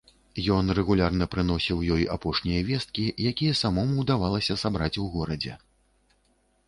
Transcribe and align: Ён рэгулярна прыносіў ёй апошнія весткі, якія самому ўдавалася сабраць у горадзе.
Ён 0.53 0.69
рэгулярна 0.77 1.25
прыносіў 1.33 1.83
ёй 1.97 2.07
апошнія 2.15 2.63
весткі, 2.69 3.05
якія 3.33 3.53
самому 3.63 4.01
ўдавалася 4.07 4.59
сабраць 4.63 4.93
у 5.05 5.07
горадзе. 5.17 5.53